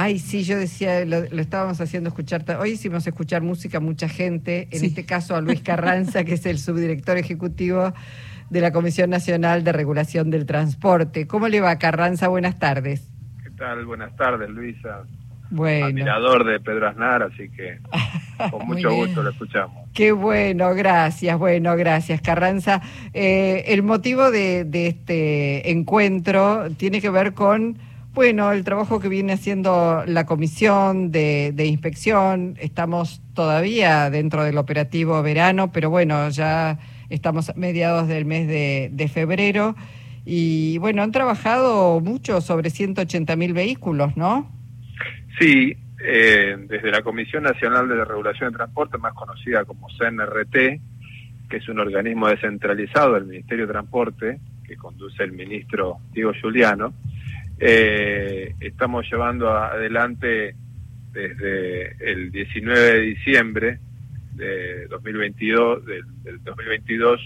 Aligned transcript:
Ay, 0.00 0.20
sí, 0.20 0.44
yo 0.44 0.56
decía, 0.56 1.04
lo, 1.04 1.24
estábamos 1.24 1.80
haciendo 1.80 2.10
escuchar, 2.10 2.44
hoy 2.60 2.70
hicimos 2.70 3.04
escuchar 3.04 3.42
música 3.42 3.78
a 3.78 3.80
mucha 3.80 4.08
gente, 4.08 4.68
en 4.70 4.84
este 4.84 5.04
caso 5.04 5.34
a 5.34 5.40
Luis 5.40 5.60
Carranza, 5.60 6.22
que 6.22 6.34
es 6.34 6.46
el 6.46 6.60
subdirector 6.60 7.18
ejecutivo 7.18 7.92
de 8.48 8.60
la 8.60 8.70
Comisión 8.70 9.10
Nacional 9.10 9.64
de 9.64 9.72
Regulación 9.72 10.30
del 10.30 10.46
Transporte. 10.46 11.26
¿Cómo 11.26 11.48
le 11.48 11.60
va, 11.60 11.76
Carranza? 11.80 12.28
Buenas 12.28 12.60
tardes. 12.60 13.12
¿Qué 13.42 13.50
tal? 13.50 13.84
Buenas 13.86 14.14
tardes, 14.14 14.48
Luisa. 14.50 15.02
Bueno. 15.50 15.86
Admirador 15.86 16.44
de 16.44 16.60
Pedro 16.60 16.90
Aznar, 16.90 17.24
así 17.24 17.48
que 17.48 17.80
con 18.52 18.68
mucho 18.68 18.94
gusto 18.94 19.24
lo 19.24 19.30
escuchamos. 19.30 19.88
Qué 19.94 20.12
bueno, 20.12 20.76
gracias, 20.76 21.36
bueno, 21.36 21.74
gracias, 21.74 22.20
Carranza. 22.20 22.80
Eh, 23.12 23.64
el 23.66 23.82
motivo 23.82 24.30
de, 24.30 24.62
de 24.62 24.86
este 24.86 25.72
encuentro 25.72 26.68
tiene 26.76 27.00
que 27.00 27.10
ver 27.10 27.34
con 27.34 27.87
bueno, 28.14 28.52
el 28.52 28.64
trabajo 28.64 29.00
que 29.00 29.08
viene 29.08 29.32
haciendo 29.32 30.02
la 30.06 30.26
comisión 30.26 31.12
de, 31.12 31.54
inspección, 31.66 32.56
estamos 32.58 33.22
todavía 33.34 34.10
dentro 34.10 34.44
del 34.44 34.58
operativo 34.58 35.22
verano, 35.22 35.70
pero 35.72 35.90
bueno, 35.90 36.28
ya 36.30 36.78
estamos 37.10 37.50
a 37.50 37.54
mediados 37.54 38.08
del 38.08 38.24
mes 38.24 38.48
de, 38.48 39.10
febrero 39.12 39.76
y 40.24 40.78
bueno, 40.78 41.02
han 41.02 41.12
trabajado 41.12 42.00
mucho 42.00 42.40
sobre 42.40 42.70
180 42.70 43.36
mil 43.36 43.52
vehículos, 43.52 44.16
¿no? 44.16 44.50
Sí, 45.38 45.76
eh, 46.04 46.56
desde 46.68 46.90
la 46.90 47.02
Comisión 47.02 47.44
Nacional 47.44 47.88
de 47.88 48.04
Regulación 48.04 48.50
de 48.50 48.56
Transporte, 48.56 48.98
más 48.98 49.14
conocida 49.14 49.64
como 49.64 49.88
CNRT, 49.90 50.80
que 51.48 51.56
es 51.56 51.68
un 51.68 51.78
organismo 51.78 52.28
descentralizado 52.28 53.14
del 53.14 53.24
Ministerio 53.24 53.66
de 53.66 53.72
Transporte, 53.72 54.40
que 54.66 54.76
conduce 54.76 55.22
el 55.22 55.32
ministro 55.32 55.98
Diego 56.12 56.32
Giuliano, 56.34 56.92
eh, 57.60 58.54
estamos 58.60 59.04
llevando 59.10 59.50
adelante 59.50 60.54
desde 61.12 62.10
el 62.10 62.30
19 62.30 62.80
de 62.80 63.00
diciembre 63.00 63.80
de 64.34 64.86
2022, 64.86 65.84
del, 65.84 66.04
2022 66.44 67.20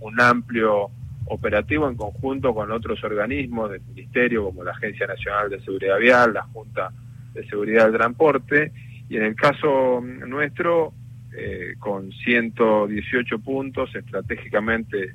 un, 0.00 0.20
amplio 0.20 0.90
operativo 1.26 1.88
en 1.88 1.96
conjunto 1.96 2.54
con 2.54 2.70
otros 2.70 3.02
organismos 3.04 3.70
del 3.70 3.82
Ministerio, 3.82 4.44
como 4.44 4.64
la 4.64 4.72
Agencia 4.72 5.06
Nacional 5.06 5.50
de 5.50 5.60
Seguridad 5.60 5.98
Vial, 5.98 6.32
la 6.32 6.42
Junta 6.42 6.90
de 7.34 7.46
Seguridad 7.46 7.84
del 7.86 7.96
Transporte, 7.98 8.72
y 9.08 9.16
en 9.16 9.24
el 9.24 9.34
caso 9.34 10.00
nuestro, 10.00 10.94
eh, 11.36 11.74
con 11.78 12.10
118 12.10 13.38
puntos 13.40 13.94
estratégicamente 13.94 15.14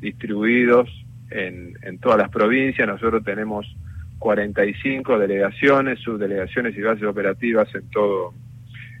distribuidos 0.00 0.88
en, 1.30 1.78
en 1.82 1.98
todas 1.98 2.18
las 2.18 2.28
provincias, 2.28 2.86
nosotros 2.86 3.24
tenemos 3.24 3.66
45 4.20 5.18
delegaciones, 5.18 5.98
subdelegaciones 5.98 6.76
y 6.76 6.82
bases 6.82 7.04
operativas 7.04 7.74
en 7.74 7.88
todo 7.90 8.34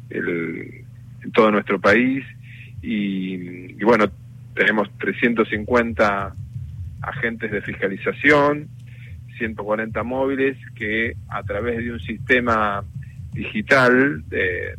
el, 0.08 0.82
en 1.22 1.32
todo 1.32 1.52
nuestro 1.52 1.78
país. 1.78 2.24
Y, 2.82 3.74
bueno, 3.84 4.06
tenemos 4.54 4.90
350 4.98 6.34
agentes 7.02 7.50
de 7.50 7.60
fiscalización, 7.60 8.68
140 9.36 10.02
móviles 10.02 10.56
que 10.74 11.14
a 11.28 11.42
través 11.42 11.76
de 11.78 11.92
un 11.92 12.00
sistema 12.00 12.82
digital, 13.32 14.26
de, 14.28 14.74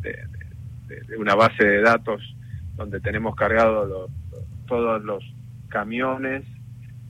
una 1.18 1.36
base 1.36 1.64
de 1.64 1.80
datos 1.82 2.20
donde 2.76 3.00
tenemos 3.00 3.36
cargados 3.36 4.10
todos 4.66 5.02
los 5.04 5.22
camiones 5.68 6.42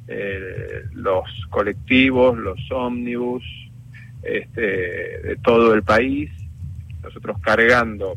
eh, 0.08 0.82
los 0.92 1.24
colectivos, 1.50 2.36
los 2.36 2.58
ómnibus 2.70 3.42
este, 4.22 4.60
de 4.60 5.36
todo 5.42 5.74
el 5.74 5.82
país, 5.82 6.30
nosotros 7.02 7.38
cargando 7.40 8.16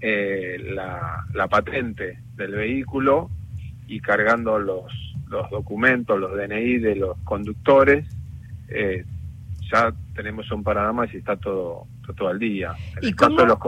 eh, 0.00 0.58
la, 0.72 1.48
patente 1.48 2.18
del 2.36 2.52
vehículo 2.52 3.30
y 3.86 4.00
cargando 4.00 4.58
los, 4.58 4.92
los 5.28 5.50
documentos, 5.50 6.18
los 6.18 6.36
DNI 6.36 6.78
de 6.78 6.96
los 6.96 7.18
conductores, 7.24 8.06
eh, 8.68 9.04
ya 9.70 9.92
tenemos 10.14 10.50
un 10.52 10.62
panorama 10.62 11.06
y 11.12 11.16
está 11.16 11.36
todo, 11.36 11.86
todo 12.16 12.28
al 12.28 12.38
día. 12.38 12.72
En 12.96 13.08
el 13.08 13.16
caso 13.16 13.36
de 13.36 13.46
los 13.46 13.58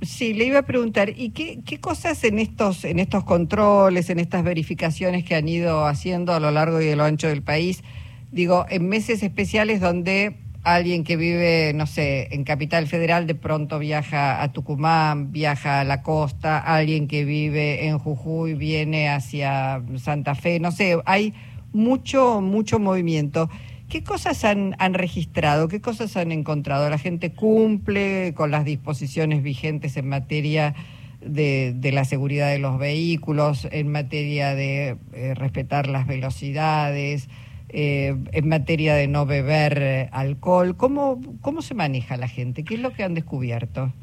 Sí, 0.00 0.32
le 0.32 0.44
iba 0.44 0.60
a 0.60 0.62
preguntar, 0.62 1.10
¿y 1.16 1.30
qué, 1.30 1.60
qué 1.66 1.80
cosas 1.80 2.22
en 2.22 2.38
estos, 2.38 2.84
en 2.84 3.00
estos 3.00 3.24
controles, 3.24 4.10
en 4.10 4.20
estas 4.20 4.44
verificaciones 4.44 5.24
que 5.24 5.34
han 5.34 5.48
ido 5.48 5.86
haciendo 5.86 6.32
a 6.32 6.40
lo 6.40 6.52
largo 6.52 6.80
y 6.80 6.88
a 6.88 6.96
lo 6.96 7.02
ancho 7.02 7.26
del 7.26 7.42
país, 7.42 7.82
digo, 8.30 8.64
en 8.70 8.88
meses 8.88 9.24
especiales 9.24 9.80
donde 9.80 10.36
alguien 10.62 11.02
que 11.02 11.16
vive, 11.16 11.72
no 11.74 11.86
sé, 11.86 12.28
en 12.32 12.44
Capital 12.44 12.86
Federal 12.86 13.26
de 13.26 13.34
pronto 13.34 13.80
viaja 13.80 14.40
a 14.40 14.52
Tucumán, 14.52 15.32
viaja 15.32 15.80
a 15.80 15.84
la 15.84 16.02
costa, 16.02 16.58
alguien 16.58 17.08
que 17.08 17.24
vive 17.24 17.86
en 17.86 17.98
Jujuy 17.98 18.54
viene 18.54 19.08
hacia 19.08 19.82
Santa 19.96 20.36
Fe, 20.36 20.60
no 20.60 20.70
sé, 20.70 20.96
hay 21.06 21.34
mucho, 21.72 22.40
mucho 22.40 22.78
movimiento. 22.78 23.50
¿Qué 23.88 24.04
cosas 24.04 24.44
han, 24.44 24.74
han 24.78 24.92
registrado? 24.92 25.68
¿Qué 25.68 25.80
cosas 25.80 26.16
han 26.18 26.30
encontrado? 26.30 26.90
¿La 26.90 26.98
gente 26.98 27.32
cumple 27.32 28.34
con 28.34 28.50
las 28.50 28.66
disposiciones 28.66 29.42
vigentes 29.42 29.96
en 29.96 30.08
materia 30.08 30.74
de, 31.22 31.90
la 31.92 32.04
seguridad 32.04 32.50
de 32.50 32.58
los 32.58 32.78
vehículos, 32.78 33.66
en 33.70 33.90
materia 33.90 34.54
de 34.54 34.98
eh, 35.14 35.34
respetar 35.34 35.88
las 35.88 36.06
velocidades, 36.06 37.30
eh, 37.70 38.14
en 38.32 38.48
materia 38.48 38.94
de 38.94 39.08
no 39.08 39.24
beber 39.24 39.78
eh, 39.80 40.08
alcohol? 40.12 40.76
¿Cómo, 40.76 41.22
¿Cómo 41.40 41.62
se 41.62 41.74
maneja 41.74 42.18
la 42.18 42.28
gente? 42.28 42.64
¿Qué 42.64 42.74
es 42.74 42.80
lo 42.80 42.92
que 42.92 43.04
han 43.04 43.14
descubierto? 43.14 43.94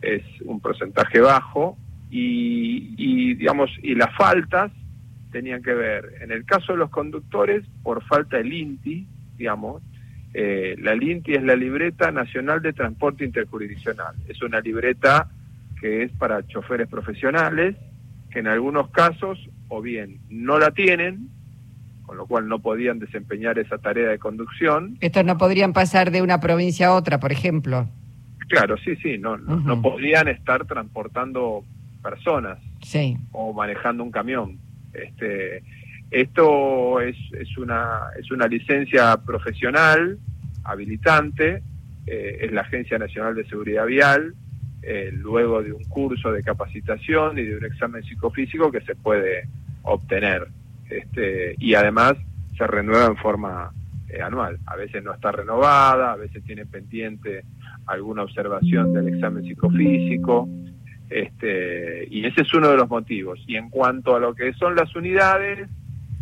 es 0.00 0.22
un 0.44 0.60
porcentaje 0.60 1.20
bajo 1.20 1.76
y, 2.10 3.34
digamos, 3.34 3.70
y 3.82 3.94
las 3.94 4.14
faltas 4.16 4.72
tenían 5.32 5.62
que 5.62 5.74
ver, 5.74 6.14
en 6.22 6.32
el 6.32 6.44
caso 6.46 6.72
de 6.72 6.78
los 6.78 6.90
conductores, 6.90 7.64
por 7.82 8.02
falta 8.04 8.38
del 8.38 8.52
INTI, 8.52 9.06
digamos, 9.36 9.82
eh, 10.34 10.76
la 10.78 10.94
LINTI 10.94 11.34
es 11.34 11.42
la 11.42 11.56
Libreta 11.56 12.10
Nacional 12.10 12.62
de 12.62 12.72
Transporte 12.72 13.24
Interjurisdiccional. 13.24 14.14
Es 14.28 14.42
una 14.42 14.60
libreta 14.60 15.28
que 15.80 16.02
es 16.02 16.12
para 16.12 16.46
choferes 16.46 16.88
profesionales, 16.88 17.76
que 18.30 18.40
en 18.40 18.46
algunos 18.46 18.90
casos 18.90 19.38
o 19.68 19.80
bien 19.82 20.18
no 20.28 20.58
la 20.58 20.70
tienen, 20.70 21.28
con 22.04 22.16
lo 22.16 22.26
cual 22.26 22.48
no 22.48 22.58
podían 22.58 22.98
desempeñar 22.98 23.58
esa 23.58 23.78
tarea 23.78 24.08
de 24.08 24.18
conducción. 24.18 24.96
Estos 25.00 25.24
no 25.24 25.36
podrían 25.36 25.72
pasar 25.72 26.10
de 26.10 26.22
una 26.22 26.40
provincia 26.40 26.88
a 26.88 26.94
otra, 26.94 27.20
por 27.20 27.32
ejemplo. 27.32 27.88
Claro, 28.48 28.76
sí, 28.78 28.96
sí, 28.96 29.18
no, 29.18 29.36
no, 29.36 29.82
podrían 29.82 30.26
estar 30.28 30.64
transportando 30.64 31.64
personas 32.02 32.58
sí. 32.80 33.18
o 33.32 33.52
manejando 33.52 34.02
un 34.02 34.10
camión. 34.10 34.58
Este, 34.94 35.62
esto 36.10 37.00
es, 37.00 37.16
es, 37.38 37.58
una, 37.58 38.00
es 38.18 38.30
una 38.30 38.46
licencia 38.46 39.18
profesional, 39.18 40.18
habilitante, 40.64 41.62
eh, 42.06 42.38
es 42.40 42.52
la 42.52 42.62
Agencia 42.62 42.98
Nacional 42.98 43.34
de 43.34 43.46
Seguridad 43.46 43.84
Vial, 43.84 44.34
eh, 44.82 45.10
luego 45.12 45.62
de 45.62 45.72
un 45.72 45.84
curso 45.84 46.32
de 46.32 46.42
capacitación 46.42 47.38
y 47.38 47.42
de 47.42 47.56
un 47.56 47.64
examen 47.64 48.02
psicofísico 48.02 48.70
que 48.70 48.80
se 48.82 48.94
puede 48.94 49.48
obtener. 49.82 50.48
Este, 50.88 51.54
y 51.58 51.74
además 51.74 52.14
se 52.56 52.66
renueva 52.66 53.06
en 53.06 53.16
forma 53.16 53.70
eh, 54.08 54.22
anual. 54.22 54.58
A 54.66 54.76
veces 54.76 55.02
no 55.02 55.12
está 55.12 55.32
renovada, 55.32 56.12
a 56.12 56.16
veces 56.16 56.42
tiene 56.44 56.64
pendiente 56.64 57.44
alguna 57.86 58.22
observación 58.22 58.92
del 58.92 59.08
examen 59.08 59.44
psicofísico. 59.44 60.48
Este, 61.10 62.06
y 62.10 62.24
ese 62.24 62.42
es 62.42 62.54
uno 62.54 62.68
de 62.68 62.76
los 62.76 62.88
motivos. 62.88 63.42
Y 63.46 63.56
en 63.56 63.70
cuanto 63.70 64.14
a 64.14 64.20
lo 64.20 64.34
que 64.34 64.52
son 64.54 64.74
las 64.76 64.94
unidades, 64.94 65.68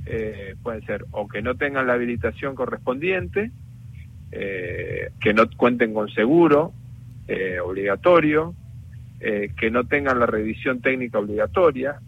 eh, 0.06 0.55
pueden 0.62 0.85
ser 0.87 1.05
o 1.11 1.29
que 1.29 1.43
no 1.43 1.56
tengan 1.56 1.87
la 1.87 1.94
habilitación 1.94 2.55
correspondiente, 2.55 3.50
eh, 4.32 5.11
que 5.20 5.35
no 5.35 5.44
cuenten 5.56 5.94
con 5.94 6.09
seguro 6.11 6.73
eh, 7.28 7.58
obligatorio, 7.61 8.55
eh, 9.20 9.50
que 9.58 9.70
no 9.70 9.84
tengan 9.84 10.20
la 10.20 10.26
revisión 10.26 10.81
técnica 10.81 11.19
obligatoria, 11.19 12.00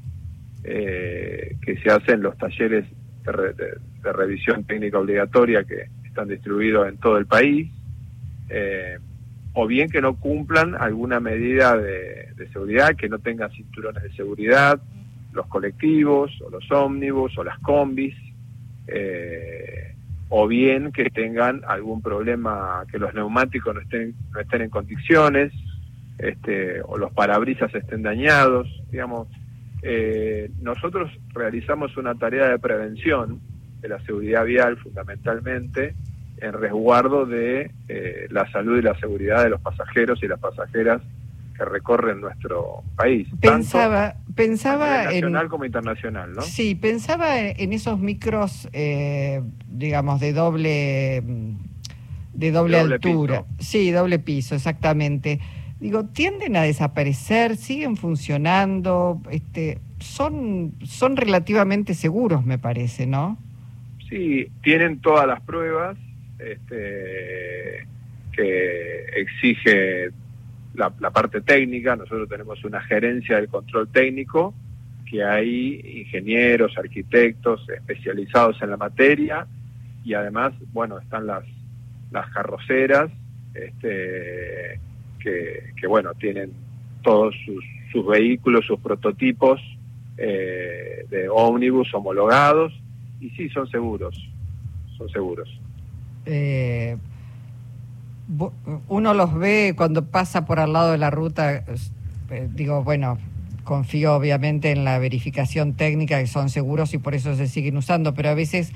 que 0.63 1.79
se 1.83 1.91
hacen 1.91 2.21
los 2.21 2.37
talleres 2.37 2.85
de, 3.25 4.13
revisión 4.13 4.65
técnica 4.65 4.99
obligatoria 4.99 5.65
que 5.65 5.87
están 6.05 6.29
distribuidos 6.29 6.89
en 6.89 6.99
todo 6.99 7.17
el 7.17 7.27
país, 7.27 7.71
o 9.55 9.67
bien 9.67 9.89
que 9.89 10.03
no 10.03 10.17
cumplan 10.17 10.75
alguna 10.75 11.21
medida 11.21 11.77
de, 11.79 12.33
de 12.37 12.49
seguridad, 12.53 12.97
que 12.97 13.09
no 13.09 13.19
tengan 13.19 13.51
cinturones 13.51 14.03
de 14.03 14.13
seguridad, 14.13 14.79
los 15.33 15.47
colectivos 15.47 16.31
o 16.43 16.51
los 16.51 16.71
ómnibus 16.71 17.37
o 17.39 17.45
las 17.45 17.59
combis, 17.61 18.15
eh, 18.87 19.95
o 20.29 20.47
bien 20.47 20.93
que 20.93 21.11
tengan 21.11 21.63
algún 21.67 22.03
problema, 22.03 22.85
que 22.91 22.99
los 22.99 23.15
neumáticos 23.15 23.75
no 23.75 23.81
estén, 23.81 24.15
no 24.33 24.41
estén 24.41 24.63
en 24.63 24.71
condiciones, 24.71 25.53
este, 26.19 26.83
o 26.83 26.99
los 26.99 27.13
parabrisas 27.13 27.75
estén 27.75 28.03
dañados, 28.03 28.69
digamos. 28.91 29.29
Eh, 29.83 30.51
nosotros 30.61 31.11
realizamos 31.33 31.97
una 31.97 32.15
tarea 32.17 32.49
de 32.49 32.59
prevención 32.59 33.41
de 33.81 33.89
la 33.89 34.01
seguridad 34.01 34.45
vial 34.45 34.77
fundamentalmente 34.79 35.95
en 36.41 36.53
resguardo 36.53 37.27
de 37.27 37.71
eh, 37.89 38.27
la 38.31 38.51
salud 38.51 38.79
y 38.79 38.83
la 38.83 38.99
seguridad 38.99 39.45
de 39.45 39.51
los 39.51 39.61
pasajeros 39.61 40.23
y 40.23 40.29
las 40.29 40.41
pasajeras 40.41 41.01
que 41.59 41.65
recorren 41.65 42.21
nuestro 42.21 42.85
país. 42.97 43.27
Pensaba, 43.41 44.15
pensaba 44.35 45.05
nacional 45.05 45.49
como 45.49 45.65
internacional, 45.65 46.33
¿no? 46.33 46.43
Sí, 46.43 46.77
pensaba 46.77 47.41
en 47.41 47.73
esos 47.73 47.99
micros, 47.99 48.69
eh, 48.73 49.43
digamos, 49.67 50.21
de 50.21 50.33
doble 50.33 51.23
de 52.33 52.53
doble, 52.53 52.79
altura. 52.79 53.45
Sí, 53.59 53.91
doble 53.91 54.21
piso, 54.21 54.55
exactamente. 54.55 55.41
Digo, 55.81 56.05
tienden 56.05 56.57
a 56.57 56.63
desaparecer, 56.63 57.57
siguen 57.57 57.97
funcionando, 57.97 59.21
este, 59.31 59.81
son 59.99 60.75
son 60.85 61.17
relativamente 61.17 61.95
seguros, 61.95 62.47
me 62.47 62.59
parece, 62.59 63.07
¿no? 63.07 63.37
Sí, 64.09 64.49
tienen 64.63 65.01
todas 65.01 65.27
las 65.27 65.41
pruebas 65.41 65.99
este, 66.39 67.87
que 68.33 69.05
exige 69.17 70.11
la, 70.79 71.11
parte 71.11 71.41
técnica, 71.41 71.97
nosotros 71.97 72.29
tenemos 72.29 72.65
una 72.65 72.81
gerencia 72.81 73.37
del 73.37 73.49
control 73.49 73.89
técnico, 73.89 74.55
que 75.11 75.25
hay 75.25 75.81
ingenieros, 76.03 76.77
arquitectos 76.79 77.69
especializados 77.69 78.61
en 78.63 78.71
la 78.71 78.77
materia 78.77 79.47
y 80.05 80.15
además, 80.15 80.53
bueno, 80.73 80.99
están 80.99 81.27
las, 81.27 81.45
las 82.11 82.31
carroceras 82.31 83.11
este, 83.55 84.81
que, 85.21 85.87
bueno, 85.89 86.15
tienen 86.15 86.53
todos 87.03 87.35
sus, 87.45 87.65
sus 87.91 88.07
vehículos, 88.07 88.65
sus 88.67 88.79
prototipos 88.81 89.61
eh, 90.17 91.07
de 91.11 91.29
ómnibus 91.29 91.93
homologados 91.95 92.73
y 93.21 93.31
sí, 93.31 93.49
son 93.49 93.69
seguros, 93.69 94.15
son 94.97 95.09
seguros. 95.09 95.49
Eh, 96.27 96.97
uno 98.89 99.15
los 99.15 99.35
ve 99.35 99.75
cuando 99.77 100.05
pasa 100.07 100.45
por 100.45 100.61
al 100.61 100.73
lado 100.73 100.93
de 100.93 100.99
la 100.99 101.11
ruta, 101.11 101.65
eh, 102.31 102.49
digo, 102.55 102.85
bueno, 102.85 103.19
confío 103.65 104.15
obviamente 104.15 104.71
en 104.71 104.85
la 104.85 104.99
verificación 104.99 105.75
técnica 105.75 106.19
que 106.21 106.27
son 106.27 106.49
seguros 106.51 106.95
y 106.95 106.99
por 106.99 107.15
eso 107.15 107.35
se 107.37 107.47
siguen 107.47 107.77
usando, 107.77 108.15
pero 108.15 108.31
a 108.31 108.35
veces 108.35 108.73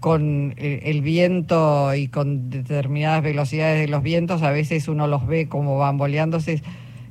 con 0.00 0.54
el, 0.58 1.02
viento 1.02 1.92
y 1.94 2.08
con 2.08 2.50
determinadas 2.50 3.22
velocidades 3.22 3.80
de 3.80 3.88
los 3.88 4.02
vientos, 4.02 4.42
a 4.42 4.50
veces 4.50 4.86
uno 4.86 5.08
los 5.08 5.26
ve 5.26 5.48
como 5.48 5.76
bamboleándose, 5.76 6.62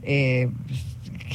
eh, 0.04 0.50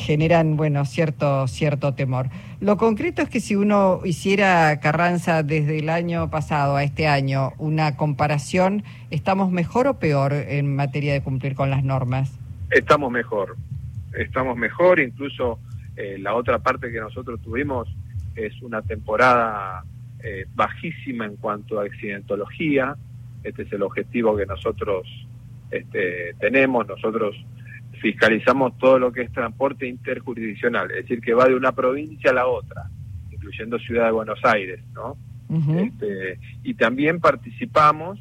generan, 0.02 0.56
bueno, 0.56 0.84
cierto, 0.84 1.46
cierto 1.48 1.94
temor. 1.94 2.26
Lo 2.60 2.76
concreto 2.76 3.22
es 3.22 3.28
que 3.28 3.40
si 3.40 3.56
uno 3.56 4.00
hiciera 4.04 4.78
Carranza 4.80 5.42
desde 5.42 5.78
el 5.78 5.88
año 5.88 6.30
pasado 6.30 6.76
a 6.76 6.84
este 6.84 7.06
año 7.06 7.52
una 7.58 7.96
comparación, 7.96 8.84
¿estamos 9.10 9.50
mejor 9.50 9.86
o 9.86 9.98
peor 9.98 10.32
en 10.32 10.74
materia 10.76 11.12
de 11.12 11.22
cumplir 11.22 11.54
con 11.54 11.70
las 11.70 11.84
normas? 11.84 12.38
Estamos 12.70 13.10
mejor, 13.10 13.56
estamos 14.12 14.56
mejor, 14.56 15.00
incluso 15.00 15.58
eh, 15.96 16.16
la 16.18 16.34
otra 16.34 16.58
parte 16.58 16.90
que 16.90 17.00
nosotros 17.00 17.40
tuvimos 17.42 17.88
es 18.34 18.60
una 18.62 18.82
temporada 18.82 19.84
eh, 20.22 20.46
bajísima 20.54 21.26
en 21.26 21.36
cuanto 21.36 21.80
a 21.80 21.84
accidentología, 21.84 22.96
este 23.44 23.62
es 23.62 23.72
el 23.72 23.82
objetivo 23.82 24.36
que 24.36 24.46
nosotros 24.46 25.06
este, 25.70 26.34
tenemos, 26.38 26.86
nosotros 26.86 27.34
fiscalizamos 28.02 28.76
todo 28.78 28.98
lo 28.98 29.12
que 29.12 29.22
es 29.22 29.32
transporte 29.32 29.86
interjurisdiccional, 29.86 30.90
es 30.90 30.96
decir, 31.04 31.20
que 31.20 31.34
va 31.34 31.46
de 31.46 31.54
una 31.54 31.70
provincia 31.70 32.32
a 32.32 32.34
la 32.34 32.46
otra, 32.48 32.90
incluyendo 33.30 33.78
Ciudad 33.78 34.06
de 34.06 34.10
Buenos 34.12 34.40
Aires, 34.44 34.80
¿no? 34.92 35.16
Este, 35.76 36.38
y 36.62 36.74
también 36.74 37.20
participamos 37.20 38.18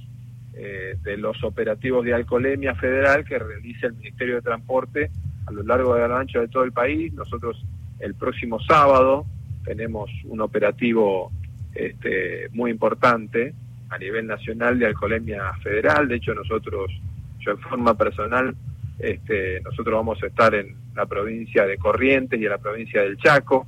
eh, 0.53 0.97
de 1.01 1.15
los 1.15 1.41
operativos 1.45 2.03
de 2.03 2.13
alcoholemia 2.13 2.75
federal 2.75 3.23
que 3.23 3.39
realiza 3.39 3.87
el 3.87 3.93
Ministerio 3.93 4.35
de 4.35 4.41
Transporte 4.41 5.09
a 5.45 5.51
lo 5.51 5.63
largo 5.63 5.95
de 5.95 6.03
ancho 6.03 6.41
de 6.41 6.49
todo 6.49 6.63
el 6.63 6.73
país. 6.73 7.13
Nosotros 7.13 7.65
el 7.99 8.15
próximo 8.15 8.59
sábado 8.59 9.25
tenemos 9.63 10.11
un 10.25 10.41
operativo 10.41 11.31
este, 11.73 12.49
muy 12.51 12.69
importante 12.69 13.53
a 13.89 13.97
nivel 13.97 14.27
nacional 14.27 14.77
de 14.77 14.87
alcoholemia 14.87 15.53
federal. 15.63 16.09
De 16.09 16.17
hecho, 16.17 16.33
nosotros, 16.33 16.91
yo 17.39 17.51
en 17.51 17.59
forma 17.59 17.97
personal, 17.97 18.53
este, 19.01 19.61
nosotros 19.61 19.95
vamos 19.95 20.21
a 20.23 20.27
estar 20.27 20.53
en 20.53 20.75
la 20.95 21.05
provincia 21.05 21.65
de 21.65 21.77
Corrientes 21.77 22.39
y 22.39 22.43
en 22.43 22.51
la 22.51 22.57
provincia 22.57 23.01
del 23.01 23.17
Chaco, 23.17 23.65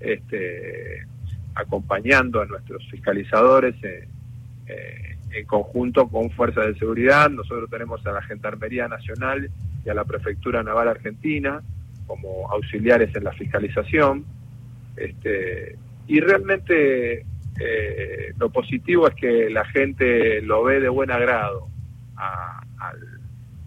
este, 0.00 1.06
acompañando 1.54 2.40
a 2.40 2.46
nuestros 2.46 2.88
fiscalizadores 2.90 3.74
eh, 3.84 4.08
en 5.34 5.46
conjunto 5.46 6.08
con 6.08 6.30
fuerzas 6.30 6.66
de 6.66 6.78
seguridad. 6.78 7.30
Nosotros 7.30 7.68
tenemos 7.70 8.04
a 8.06 8.12
la 8.12 8.22
Gendarmería 8.22 8.88
Nacional 8.88 9.50
y 9.84 9.88
a 9.88 9.94
la 9.94 10.04
Prefectura 10.04 10.62
Naval 10.62 10.88
Argentina 10.88 11.62
como 12.06 12.50
auxiliares 12.50 13.14
en 13.16 13.24
la 13.24 13.32
fiscalización. 13.32 14.24
Este, 14.96 15.76
y 16.06 16.20
realmente 16.20 17.24
eh, 17.60 18.34
lo 18.38 18.50
positivo 18.50 19.08
es 19.08 19.14
que 19.14 19.50
la 19.50 19.64
gente 19.66 20.42
lo 20.42 20.64
ve 20.64 20.80
de 20.80 20.88
buen 20.88 21.10
agrado 21.10 21.68
al 22.16 22.61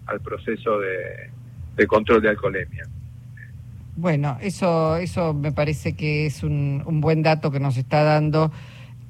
al 0.06 0.20
proceso 0.20 0.78
de, 0.78 1.86
control 1.86 2.22
de 2.22 2.30
alcoholemia. 2.30 2.84
Bueno, 3.96 4.38
eso, 4.40 4.96
eso 4.96 5.34
me 5.34 5.52
parece 5.52 5.94
que 5.94 6.26
es 6.26 6.42
un, 6.42 6.82
un 6.86 7.00
buen 7.00 7.22
dato 7.22 7.50
que 7.50 7.60
nos 7.60 7.76
está 7.76 8.02
dando 8.02 8.52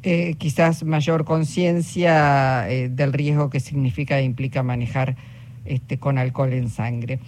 eh, 0.08 0.36
quizás 0.38 0.84
mayor 0.84 1.24
conciencia 1.24 2.70
eh, 2.70 2.88
del 2.88 3.12
riesgo 3.12 3.50
que 3.50 3.58
significa 3.58 4.20
e 4.20 4.22
implica 4.22 4.62
manejar 4.62 5.16
este, 5.64 5.98
con 5.98 6.16
alcohol 6.16 6.52
en 6.52 6.68
sangre. 6.70 7.18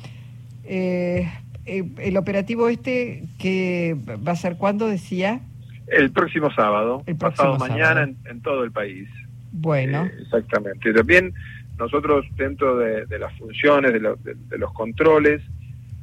Eh, 0.62 1.28
el 1.66 2.16
operativo 2.16 2.68
este, 2.68 3.24
que 3.38 3.96
va 4.24 4.30
a 4.30 4.36
ser 4.36 4.58
cuándo 4.58 4.86
decía? 4.86 5.40
El 5.88 6.12
próximo 6.12 6.52
sábado, 6.52 7.02
el 7.06 7.16
pasado 7.16 7.58
mañana 7.58 8.04
en, 8.04 8.16
en, 8.30 8.42
todo 8.42 8.62
el 8.62 8.70
país. 8.70 9.08
Bueno. 9.50 10.08
exactamente. 10.20 10.92
También 10.92 11.34
nosotros 11.78 12.26
dentro 12.36 12.76
de, 12.76 13.18
las 13.18 13.36
funciones, 13.38 13.92
de, 13.92 14.58
los 14.58 14.72
controles, 14.72 15.42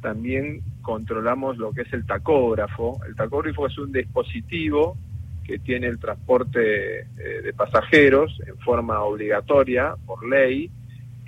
también 0.00 0.62
controlamos 0.80 1.58
lo 1.58 1.72
que 1.72 1.82
es 1.82 1.92
el 1.92 2.06
tacógrafo. 2.06 2.98
El 3.06 3.14
tacógrafo 3.14 3.66
es 3.66 3.76
un 3.78 3.92
dispositivo 3.92 4.96
que 5.44 5.58
tiene 5.58 5.86
el 5.86 5.98
transporte 5.98 7.00
eh, 7.00 7.42
de 7.44 7.52
pasajeros 7.52 8.40
en 8.46 8.56
forma 8.58 9.02
obligatoria 9.02 9.94
por 10.06 10.26
ley 10.26 10.70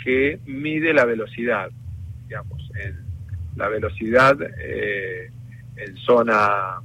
que 0.03 0.41
mide 0.47 0.93
la 0.95 1.05
velocidad, 1.05 1.71
digamos, 2.27 2.71
en 2.83 2.97
la 3.57 3.69
velocidad 3.69 4.37
eh, 4.59 5.31
en 5.77 5.97
zona 5.99 6.81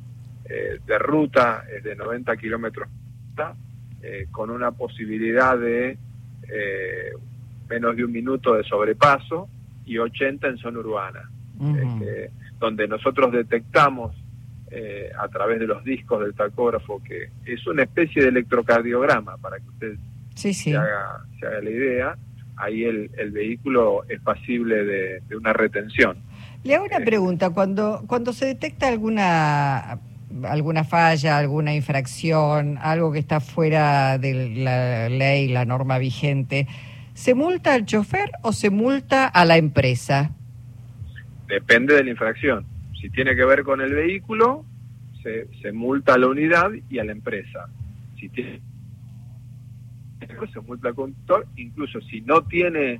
eh, 0.50 0.80
de 0.86 1.00
ruta 1.00 1.64
es 1.76 1.84
de 1.84 1.96
90 1.96 2.36
kilómetros 2.38 2.90
con 4.32 4.50
una 4.50 4.72
posibilidad 4.72 5.58
de 5.58 5.98
menos 7.74 7.96
de 7.96 8.06
un 8.06 8.12
minuto 8.12 8.54
de 8.54 8.64
sobrepaso 8.64 9.50
y 9.86 9.98
80 9.98 10.48
en 10.48 10.58
zona 10.58 10.80
urbana, 10.80 11.30
este, 11.60 12.32
donde 12.60 12.88
nosotros 12.88 13.32
detectamos 13.32 14.16
eh, 14.72 15.12
a 15.20 15.28
través 15.28 15.60
de 15.60 15.68
los 15.68 15.84
discos 15.84 16.22
del 16.22 16.34
tacógrafo 16.34 17.02
que 17.04 17.30
es 17.46 17.66
una 17.68 17.84
especie 17.84 18.24
de 18.24 18.30
electrocardiograma 18.30 19.38
para 19.38 19.58
que 19.58 19.70
usted 19.70 19.96
Se, 20.36 20.50
haga, 20.76 21.26
se, 21.40 21.46
haga, 21.46 21.62
la 21.62 21.70
idea, 21.70 22.18
ahí 22.58 22.84
el, 22.84 23.12
el 23.18 23.32
vehículo 23.32 24.04
es 24.10 24.20
pasible 24.22 24.84
de, 24.84 25.36
una 25.36 25.54
retención. 25.54 26.18
Le 26.64 26.76
hago 26.76 26.86
una 26.86 26.98
eh, 26.98 27.06
pregunta, 27.06 27.50
cuando, 27.50 28.04
cuando 28.08 28.34
se 28.34 28.46
detecta 28.46 28.88
alguna 28.88 30.00
alguna 30.46 30.84
falla, 30.84 31.38
alguna 31.38 31.76
infracción, 31.76 32.80
algo 32.82 33.12
que 33.12 33.20
está 33.20 33.40
fuera 33.40 34.18
de 34.18 34.56
la 34.56 35.08
ley, 35.10 35.50
la 35.50 35.66
norma 35.66 36.00
vigente, 36.00 36.68
¿Se 37.14 37.34
multa 37.36 37.74
al 37.74 37.86
chofer 37.86 38.32
o 38.42 38.54
se 38.54 38.70
multa 38.70 39.28
a 39.28 39.46
la 39.46 39.58
empresa? 39.58 40.32
Depende 41.48 41.96
de 41.96 42.04
la 42.04 42.10
infracción. 42.12 42.66
Si 43.00 43.10
tiene 43.10 43.36
que 43.36 43.46
ver 43.46 43.64
con 43.64 43.82
el 43.82 43.94
vehículo, 43.94 44.66
se, 45.22 45.48
se 45.62 45.72
multa 45.72 46.16
a 46.16 46.18
la 46.18 46.28
unidad 46.28 46.72
y 46.90 47.00
a 47.00 47.04
la 47.04 47.12
empresa. 47.12 47.70
Si 48.20 48.30
tiene 48.30 48.62
se 50.52 50.60
multa 50.62 50.90
al 50.90 50.96
conductor, 50.96 51.46
incluso 51.56 52.02
si 52.02 52.22
no 52.22 52.44
tiene 52.44 53.00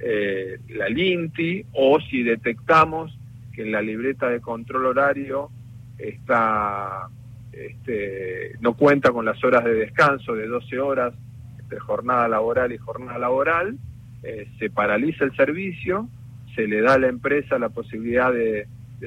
eh, 0.00 0.58
la 0.68 0.88
LINTI 0.88 1.66
o 1.72 2.00
si 2.00 2.22
detectamos 2.22 3.16
que 3.52 3.62
en 3.62 3.72
la 3.72 3.82
libreta 3.82 4.28
de 4.28 4.40
control 4.40 4.86
horario 4.86 5.50
está 5.98 7.08
este, 7.52 8.56
no 8.60 8.74
cuenta 8.74 9.12
con 9.12 9.24
las 9.24 9.42
horas 9.44 9.64
de 9.64 9.74
descanso 9.74 10.34
de 10.34 10.46
12 10.46 10.78
horas 10.80 11.14
entre 11.72 11.80
jornada 11.80 12.28
laboral 12.28 12.72
y 12.72 12.78
jornada 12.78 13.18
laboral, 13.18 13.78
eh, 14.22 14.46
se 14.58 14.68
paraliza 14.68 15.24
el 15.24 15.34
servicio, 15.34 16.08
se 16.54 16.66
le 16.66 16.82
da 16.82 16.94
a 16.94 16.98
la 16.98 17.08
empresa 17.08 17.58
la 17.58 17.70
posibilidad 17.70 18.32
de, 18.32 18.66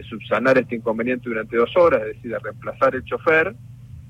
subsanar 0.10 0.58
este 0.58 0.76
inconveniente 0.76 1.30
durante 1.30 1.56
dos 1.56 1.74
horas, 1.78 2.02
es 2.02 2.16
decir, 2.18 2.32
de 2.32 2.40
reemplazar 2.40 2.96
el 2.96 3.06
chofer, 3.06 3.56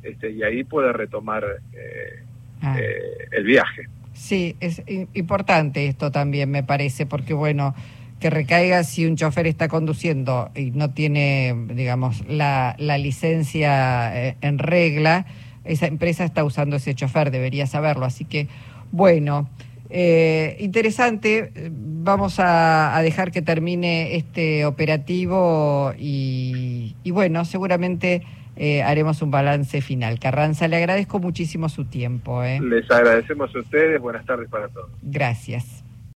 este, 0.01 0.31
y 0.31 0.41
ahí 0.41 0.63
puede 0.63 0.91
retomar 0.91 1.43
eh, 1.73 2.23
ah. 2.63 2.75
eh, 2.79 3.27
el 3.31 3.43
viaje. 3.43 3.87
Sí, 4.13 4.55
es 4.61 4.81
importante 5.13 5.85
esto 5.85 6.09
también, 6.09 6.49
me 6.49 6.63
parece, 6.63 7.05
porque 7.05 7.35
bueno, 7.35 7.75
que 8.19 8.31
recaiga 8.31 8.83
si 8.83 9.05
un 9.05 9.15
chofer 9.15 9.45
está 9.45 9.67
conduciendo 9.67 10.49
y 10.55 10.71
no 10.71 10.89
tiene, 10.89 11.53
digamos, 11.75 12.27
la, 12.27 12.75
la 12.79 12.97
licencia 12.97 14.29
eh, 14.29 14.37
en 14.41 14.57
regla, 14.57 15.27
esa 15.65 15.87
empresa 15.87 16.23
está 16.23 16.43
usando 16.43 16.75
ese 16.75 16.95
chofer, 16.95 17.31
debería 17.31 17.67
saberlo. 17.67 18.05
Así 18.05 18.25
que, 18.25 18.47
bueno, 18.91 19.49
eh, 19.89 20.57
interesante. 20.59 21.51
Vamos 21.71 22.35
a, 22.39 22.99
dejar 23.03 23.31
que 23.31 23.41
termine 23.41 24.15
este 24.15 24.65
operativo 24.65 25.93
y, 25.97 26.95
bueno, 27.11 27.45
seguramente 27.45 28.23
eh, 28.55 28.83
haremos 28.83 29.21
un 29.21 29.31
balance 29.31 29.81
final. 29.81 30.19
Carranza, 30.19 30.67
le 30.67 30.77
agradezco 30.77 31.19
muchísimo 31.19 31.69
su 31.69 31.85
tiempo. 31.85 32.41
Les 32.43 32.89
agradecemos 32.89 33.55
a 33.55 33.59
ustedes. 33.59 34.01
Buenas 34.01 34.25
tardes 34.25 34.49
para 34.49 34.67
todos. 34.69 34.89
Gracias. 35.01 35.84